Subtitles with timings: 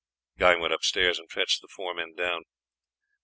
[0.39, 2.45] Guy went upstairs and fetched the four men down.